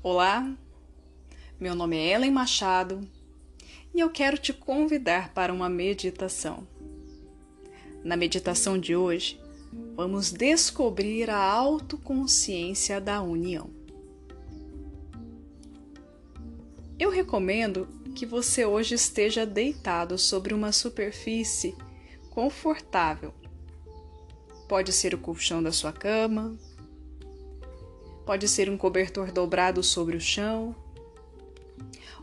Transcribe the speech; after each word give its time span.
Olá, 0.00 0.56
meu 1.58 1.74
nome 1.74 1.96
é 1.96 2.12
Ellen 2.12 2.30
Machado 2.30 3.00
e 3.92 3.98
eu 3.98 4.08
quero 4.08 4.38
te 4.38 4.52
convidar 4.52 5.34
para 5.34 5.52
uma 5.52 5.68
meditação. 5.68 6.68
Na 8.04 8.16
meditação 8.16 8.78
de 8.78 8.94
hoje, 8.94 9.40
vamos 9.96 10.30
descobrir 10.30 11.28
a 11.28 11.42
autoconsciência 11.42 13.00
da 13.00 13.20
união. 13.20 13.70
Eu 16.96 17.10
recomendo 17.10 17.88
que 18.14 18.24
você 18.24 18.64
hoje 18.64 18.94
esteja 18.94 19.44
deitado 19.44 20.16
sobre 20.16 20.54
uma 20.54 20.70
superfície 20.70 21.74
confortável. 22.30 23.34
Pode 24.68 24.92
ser 24.92 25.12
o 25.12 25.18
colchão 25.18 25.60
da 25.60 25.72
sua 25.72 25.92
cama, 25.92 26.56
pode 28.28 28.46
ser 28.46 28.68
um 28.68 28.76
cobertor 28.76 29.32
dobrado 29.32 29.82
sobre 29.82 30.14
o 30.14 30.20
chão 30.20 30.76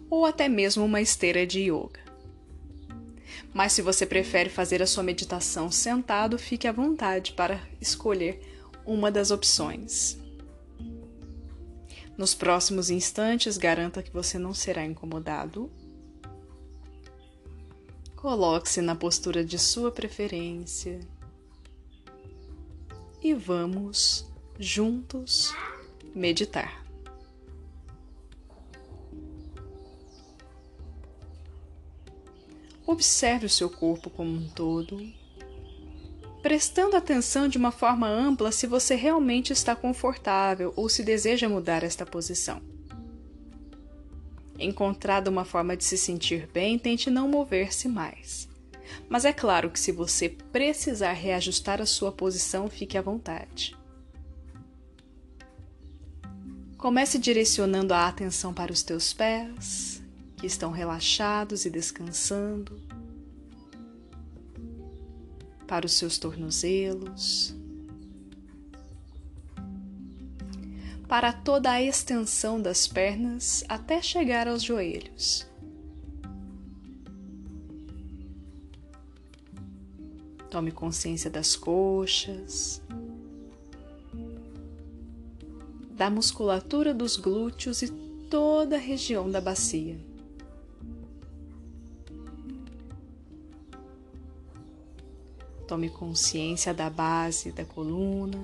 ou 0.08 0.23
até 0.23 0.48
mesmo 0.48 0.86
uma 0.86 1.02
esteira 1.02 1.48
de 1.48 1.62
yoga. 1.62 2.00
Mas 3.52 3.73
se 3.73 3.82
você 3.82 4.05
prefere 4.05 4.52
fazer 4.52 4.84
a 4.84 4.86
sua 4.86 5.02
meditação 5.02 5.72
sentado, 5.72 6.38
fique 6.38 6.68
à 6.68 6.72
vontade 6.72 7.32
para 7.32 7.60
escolher 7.82 8.40
uma 8.86 9.10
das 9.10 9.32
opções. 9.32 10.20
Nos 12.16 12.35
próximos 12.35 12.91
instantes, 12.91 13.58
garanta 13.58 14.04
que 14.04 14.13
você 14.13 14.38
não 14.38 14.54
será 14.54 14.85
incomodado. 14.85 15.72
Coloque-se 18.16 18.80
na 18.80 18.96
postura 18.96 19.44
de 19.44 19.58
sua 19.58 19.91
preferência 19.91 20.99
e 23.24 23.34
vamos 23.34 24.32
juntos 24.60 25.52
meditar. 26.16 26.86
Observe 32.88 33.48
o 33.48 33.49
seu 33.49 33.70
corpo 33.70 34.10
como 34.10 34.32
um 34.32 34.48
todo, 34.48 35.12
prestando 36.41 36.96
atenção 36.96 37.48
de 37.48 37.58
uma 37.58 37.71
forma 37.71 38.08
ampla 38.08 38.52
se 38.52 38.68
você 38.68 38.96
realmente 38.96 39.52
está 39.52 39.76
confortável 39.76 40.71
ou 40.76 40.88
se 40.88 41.04
deseja 41.04 41.49
mudar 41.49 41.84
esta 41.84 42.05
posição. 42.05 42.62
Encontrada 44.58 45.30
uma 45.30 45.43
forma 45.43 45.76
de 45.76 45.84
se 45.84 45.98
sentir 45.98 46.48
bem, 46.54 46.80
tente 46.80 47.10
não 47.10 47.27
mover-se 47.27 47.90
mais. 47.90 48.48
Mas 49.10 49.26
é 49.26 49.34
claro 49.34 49.70
que 49.70 49.80
se 49.80 49.91
você 49.91 50.30
precisar 50.30 51.13
reajustar 51.13 51.82
a 51.82 51.86
sua 51.86 52.12
posição, 52.12 52.70
fique 52.70 52.98
à 52.98 53.02
vontade. 53.02 53.76
Comece 56.86 57.18
direcionando 57.18 57.96
a 57.96 58.08
atenção 58.08 58.54
para 58.54 58.72
os 58.72 58.84
teus 58.84 59.12
pés, 59.12 60.04
que 60.38 60.46
estão 60.46 60.70
relaxados 60.70 61.66
e 61.66 61.70
descansando, 61.72 62.80
para 65.66 65.88
os 65.88 65.94
seus 65.94 66.19
tornozelos, 66.19 67.56
para 71.08 71.34
toda 71.34 71.72
a 71.72 71.81
extensão 71.81 72.62
das 72.62 72.88
pernas 72.88 73.64
até 73.68 74.00
chegar 74.00 74.47
aos 74.47 74.62
joelhos. 74.62 75.47
Tome 80.52 80.72
consciência 80.72 81.31
das 81.31 81.56
coxas, 81.56 82.80
da 85.96 86.09
musculatura 86.09 86.94
dos 86.94 87.16
glúteos 87.16 87.81
e 87.81 87.88
toda 88.29 88.75
a 88.75 88.79
região 88.79 89.31
da 89.31 89.40
bacia. 89.40 89.97
Tome 95.66 95.90
consciência 95.90 96.74
da 96.74 96.90
base 96.90 97.52
da 97.52 97.64
coluna, 97.64 98.40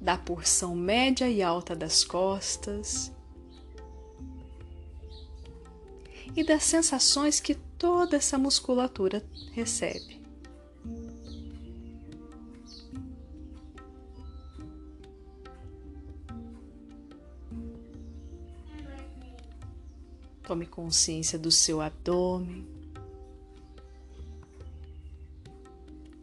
da 0.00 0.16
porção 0.16 0.74
média 0.74 1.28
e 1.28 1.42
alta 1.42 1.76
das 1.76 2.02
costas 2.02 3.12
e 6.34 6.42
das 6.42 6.64
sensações 6.64 7.38
que 7.38 7.54
toda 7.54 8.16
essa 8.16 8.38
musculatura 8.38 9.22
recebe. 9.52 10.19
Tome 20.50 20.66
consciência 20.66 21.38
do 21.38 21.48
seu 21.48 21.80
abdômen, 21.80 22.66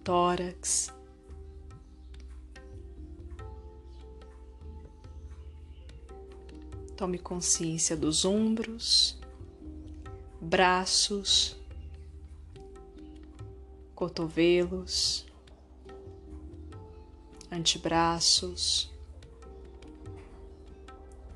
tórax, 0.04 0.94
Tome 6.98 7.18
consciência 7.18 7.96
dos 7.96 8.26
ombros, 8.26 9.18
braços, 10.42 11.56
cotovelos, 13.96 15.26
antebraços, 17.50 18.92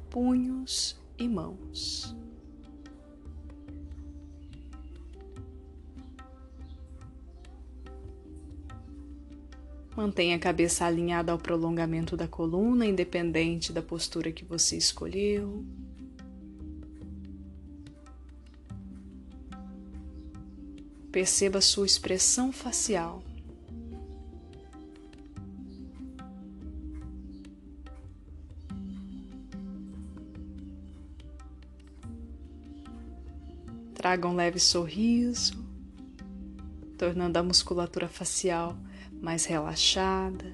punhos 0.10 1.00
e 1.18 1.30
mãos. 1.30 2.21
Mantenha 10.02 10.36
a 10.36 10.40
cabeça 10.40 10.84
alinhada 10.84 11.32
ao 11.32 11.38
prolongamento 11.38 12.18
da 12.18 12.28
coluna, 12.28 12.88
independente 12.88 13.72
da 13.72 13.84
postura 13.84 14.32
que 14.32 14.44
você 14.44 14.76
escolheu. 14.76 15.64
Perceba 21.12 21.62
sua 21.62 21.86
expressão 21.86 22.52
facial. 22.52 23.22
Traga 33.94 34.28
um 34.28 34.36
leve 34.36 34.58
sorriso, 34.58 35.64
tornando 36.98 37.38
a 37.38 37.44
musculatura 37.44 38.08
facial 38.08 38.76
mais 39.22 39.46
relaxada. 39.46 40.52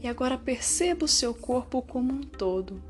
E 0.00 0.08
agora 0.08 0.38
perceba 0.38 1.04
o 1.04 1.08
seu 1.08 1.34
corpo 1.34 1.82
como 1.82 2.12
um 2.12 2.22
todo. 2.22 2.82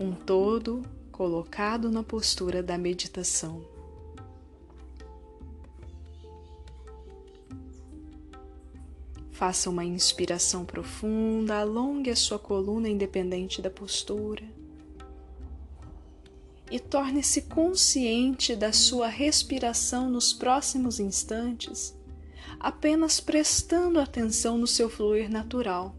Um 0.00 0.12
todo 0.12 0.82
colocado 1.12 1.90
na 1.90 2.02
postura 2.02 2.62
da 2.62 2.76
meditação. 2.76 3.64
Faça 9.30 9.70
uma 9.70 9.84
inspiração 9.84 10.64
profunda, 10.64 11.60
alongue 11.60 12.10
a 12.10 12.16
sua 12.16 12.38
coluna 12.38 12.88
independente 12.88 13.60
da 13.60 13.70
postura 13.70 14.61
e 16.70 16.78
torne-se 16.78 17.42
consciente 17.42 18.56
da 18.56 18.72
sua 18.72 19.08
respiração 19.08 20.08
nos 20.08 20.32
próximos 20.32 20.98
instantes, 20.98 21.94
apenas 22.58 23.20
prestando 23.20 24.00
atenção 24.00 24.56
no 24.56 24.66
seu 24.66 24.88
fluir 24.88 25.30
natural. 25.30 25.94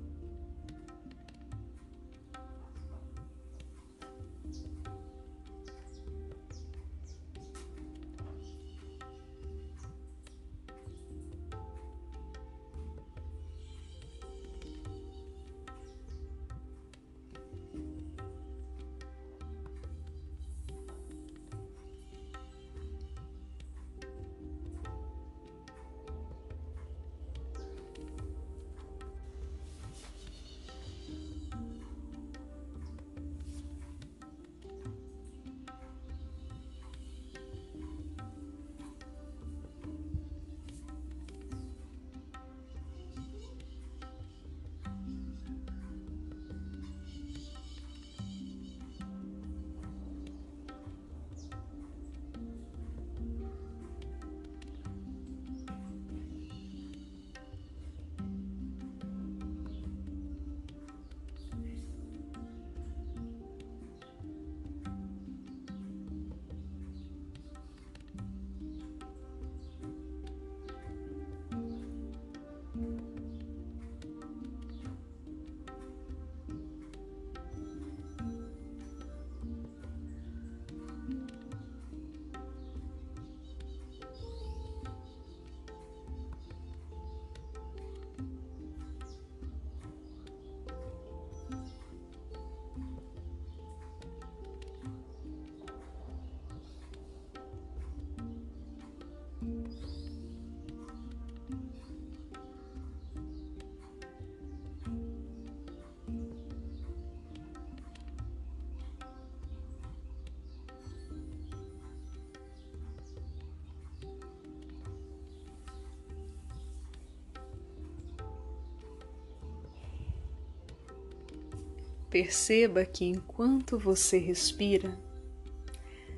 Perceba 122.13 122.86
que 122.86 123.06
enquanto 123.06 123.80
você 123.80 124.19
respira, 124.19 124.95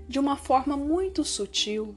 de 0.10 0.20
uma 0.20 0.36
forma 0.36 0.76
muito 0.76 1.24
sutil, 1.24 1.96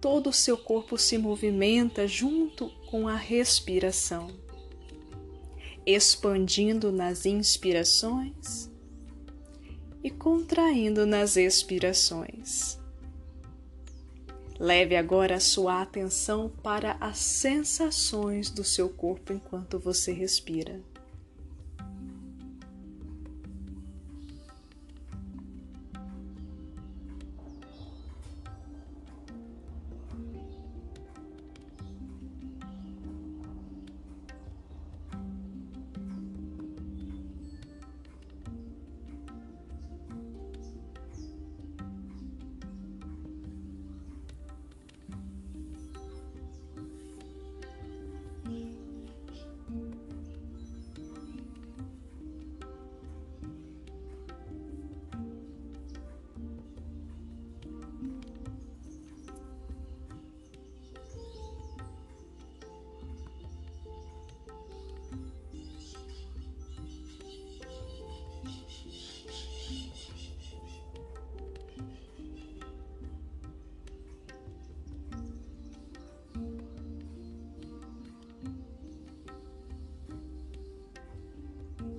todo 0.00 0.30
o 0.30 0.32
seu 0.32 0.56
corpo 0.56 0.96
se 0.96 1.18
movimenta 1.18 2.08
junto 2.08 2.70
com 2.86 3.06
a 3.06 3.14
respiração, 3.14 4.30
expandindo 5.84 6.90
nas 6.90 7.26
inspirações 7.26 8.70
e 10.02 10.10
contraindo 10.10 11.04
nas 11.04 11.36
expirações. 11.36 12.78
Leve 14.58 14.96
agora 14.96 15.34
a 15.34 15.40
sua 15.40 15.82
atenção 15.82 16.50
para 16.62 16.96
as 17.00 17.18
sensações 17.18 18.48
do 18.48 18.64
seu 18.64 18.88
corpo 18.88 19.30
enquanto 19.30 19.78
você 19.78 20.10
respira. 20.10 20.80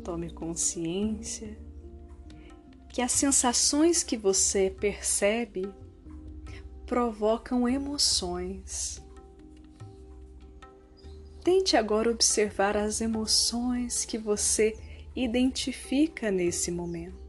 Tome 0.04 0.32
consciência 0.32 1.58
que 2.90 3.02
as 3.02 3.12
sensações 3.12 4.04
que 4.04 4.18
você 4.18 4.70
percebe 4.70 5.72
provocam 6.86 7.70
emoções. 7.70 9.02
Tente 11.44 11.78
agora 11.78 12.12
observar 12.12 12.76
as 12.76 13.00
emoções 13.00 14.04
que 14.04 14.18
você 14.18 14.78
identifica 15.16 16.30
nesse 16.30 16.72
momento. 16.72 17.21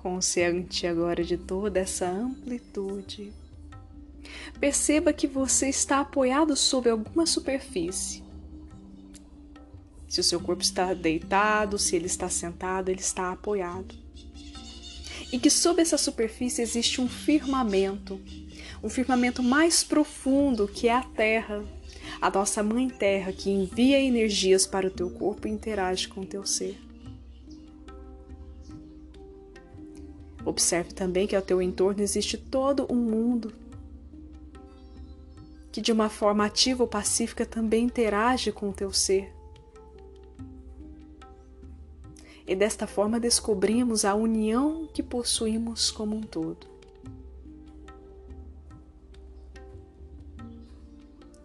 Consciente 0.00 0.86
agora 0.86 1.22
de 1.22 1.36
toda 1.36 1.78
essa 1.78 2.08
amplitude. 2.08 3.30
Perceba 4.58 5.12
que 5.12 5.26
você 5.26 5.68
está 5.68 6.00
apoiado 6.00 6.56
sobre 6.56 6.88
alguma 6.88 7.26
superfície. 7.26 8.22
Se 10.08 10.18
o 10.18 10.24
seu 10.24 10.40
corpo 10.40 10.62
está 10.62 10.94
deitado, 10.94 11.78
se 11.78 11.96
ele 11.96 12.06
está 12.06 12.30
sentado, 12.30 12.88
ele 12.88 13.00
está 13.00 13.30
apoiado. 13.30 13.94
E 15.30 15.38
que 15.38 15.50
sob 15.50 15.82
essa 15.82 15.98
superfície 15.98 16.62
existe 16.62 17.02
um 17.02 17.08
firmamento, 17.08 18.18
um 18.82 18.88
firmamento 18.88 19.42
mais 19.42 19.84
profundo 19.84 20.66
que 20.66 20.88
é 20.88 20.94
a 20.94 21.02
Terra, 21.02 21.62
a 22.22 22.30
nossa 22.30 22.62
Mãe 22.62 22.88
Terra 22.88 23.32
que 23.32 23.50
envia 23.50 24.00
energias 24.00 24.66
para 24.66 24.86
o 24.86 24.90
teu 24.90 25.10
corpo 25.10 25.46
e 25.46 25.50
interage 25.50 26.08
com 26.08 26.22
o 26.22 26.26
teu 26.26 26.46
ser. 26.46 26.89
Observe 30.44 30.92
também 30.92 31.26
que 31.26 31.36
ao 31.36 31.42
teu 31.42 31.60
entorno 31.60 32.02
existe 32.02 32.36
todo 32.36 32.86
um 32.90 32.96
mundo 32.96 33.52
que 35.72 35.80
de 35.80 35.92
uma 35.92 36.08
forma 36.08 36.44
ativa 36.44 36.82
ou 36.82 36.88
pacífica 36.88 37.46
também 37.46 37.84
interage 37.84 38.50
com 38.50 38.70
o 38.70 38.72
teu 38.72 38.92
ser. 38.92 39.32
E 42.46 42.56
desta 42.56 42.86
forma 42.86 43.20
descobrimos 43.20 44.04
a 44.04 44.14
união 44.14 44.88
que 44.92 45.02
possuímos 45.02 45.90
como 45.90 46.16
um 46.16 46.22
todo. 46.22 46.66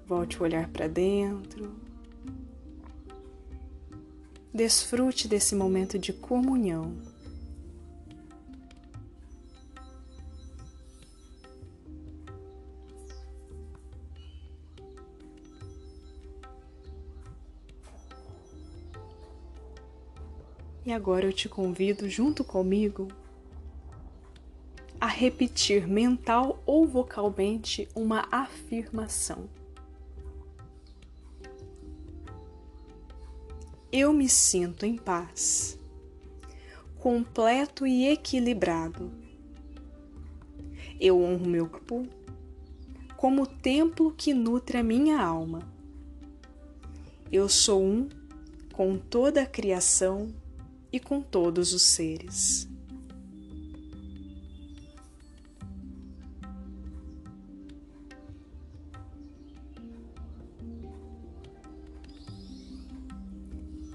Volte 0.08 0.40
o 0.40 0.44
olhar 0.44 0.68
para 0.70 0.88
dentro. 0.88 1.72
Desfrute 4.52 5.28
desse 5.28 5.54
momento 5.54 6.00
de 6.00 6.14
comunhão. 6.14 6.96
E 20.86 20.94
agora 20.94 21.26
eu 21.26 21.34
te 21.34 21.50
convido, 21.50 22.08
junto 22.08 22.44
comigo, 22.44 23.08
a 25.02 25.08
repetir 25.08 25.88
mental 25.88 26.62
ou 26.64 26.86
vocalmente 26.86 27.90
uma 27.96 28.28
afirmação. 28.32 29.50
Eu 33.92 34.14
me 34.14 34.30
sinto 34.30 34.86
em 34.86 34.96
paz, 34.96 35.80
completo 37.00 37.88
e 37.88 38.08
equilibrado. 38.08 39.12
Eu 41.00 41.20
honro 41.20 41.48
meu 41.48 41.68
corpo 41.68 42.08
como 43.18 43.48
templo 43.48 44.12
que 44.12 44.36
nutre 44.36 44.78
a 44.78 44.84
minha 44.84 45.20
alma. 45.20 45.68
Eu 47.32 47.50
sou 47.50 47.84
um 47.84 48.08
com 48.72 48.98
toda 48.98 49.42
a 49.42 49.48
criação 49.48 50.32
e 50.92 51.00
com 51.00 51.22
todos 51.22 51.74
os 51.74 51.82
seres. 51.82 52.70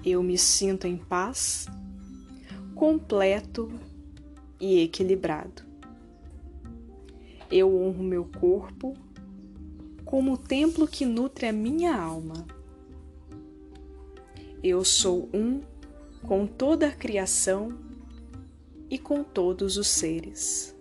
Eu 0.03 0.23
me 0.23 0.37
sinto 0.37 0.87
em 0.87 0.97
paz, 0.97 1.67
completo 2.73 3.71
e 4.59 4.79
equilibrado. 4.79 5.63
Eu 7.51 7.75
honro 7.79 8.03
meu 8.03 8.25
corpo 8.25 8.95
como 10.03 10.33
o 10.33 10.37
templo 10.37 10.87
que 10.87 11.05
nutre 11.05 11.45
a 11.47 11.53
minha 11.53 11.95
alma. 11.95 12.45
Eu 14.63 14.83
sou 14.83 15.29
um 15.33 15.61
com 16.27 16.45
toda 16.45 16.87
a 16.87 16.91
criação 16.91 17.77
e 18.89 18.97
com 18.97 19.23
todos 19.23 19.77
os 19.77 19.87
seres. 19.87 20.75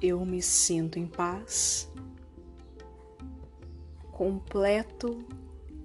Eu 0.00 0.24
me 0.24 0.40
sinto 0.40 0.98
em 0.98 1.06
paz, 1.06 1.90
completo 4.12 5.18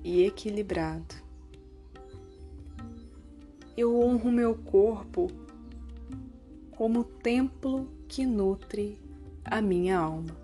e 0.03 0.23
equilibrado. 0.23 1.15
Eu 3.75 3.99
honro 3.99 4.31
meu 4.31 4.55
corpo 4.55 5.27
como 6.77 7.03
templo 7.03 7.87
que 8.07 8.25
nutre 8.25 8.99
a 9.43 9.61
minha 9.61 9.97
alma. 9.97 10.35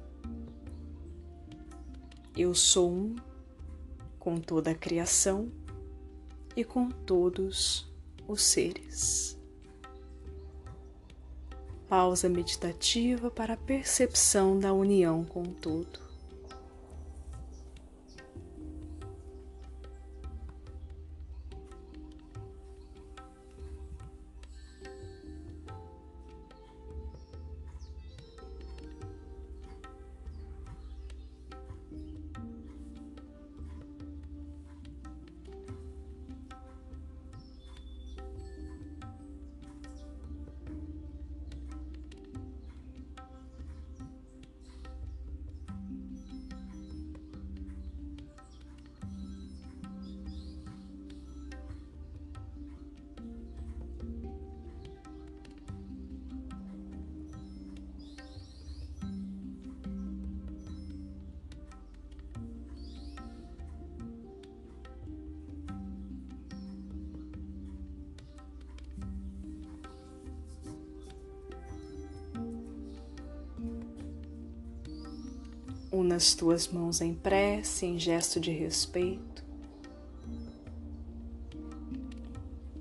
Eu 2.35 2.53
sou 2.53 2.91
um 2.91 3.15
com 4.17 4.37
toda 4.37 4.71
a 4.71 4.75
criação 4.75 5.51
e 6.55 6.63
com 6.63 6.89
todos 6.89 7.91
os 8.27 8.41
seres. 8.41 9.37
Pausa 11.87 12.29
meditativa 12.29 13.31
para 13.31 13.55
a 13.55 13.57
percepção 13.57 14.59
da 14.59 14.71
união 14.73 15.25
com 15.25 15.43
tudo. 15.43 16.08
Una 75.99 76.15
as 76.15 76.33
tuas 76.33 76.69
mãos 76.69 77.01
em 77.01 77.13
prece, 77.13 77.85
em 77.85 77.99
gesto 77.99 78.39
de 78.39 78.51
respeito. 78.51 79.43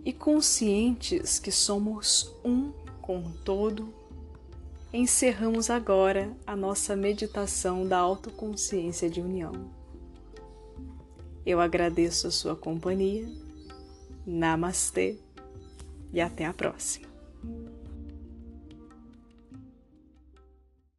E 0.04 0.12
conscientes 0.12 1.40
que 1.40 1.50
somos 1.50 2.32
um 2.44 2.70
com 3.02 3.18
o 3.18 3.32
todo, 3.44 3.92
encerramos 4.92 5.68
agora 5.68 6.32
a 6.46 6.54
nossa 6.54 6.94
meditação 6.94 7.84
da 7.84 7.98
autoconsciência 7.98 9.10
de 9.10 9.20
união. 9.20 9.68
Eu 11.44 11.60
agradeço 11.60 12.28
a 12.28 12.30
sua 12.30 12.54
companhia. 12.54 13.28
Namastê 14.24 15.18
e 16.12 16.20
até 16.20 16.44
a 16.44 16.54
próxima. 16.54 17.08